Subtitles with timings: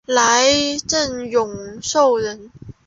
[0.07, 0.49] 来
[0.87, 2.49] 瑱永寿人。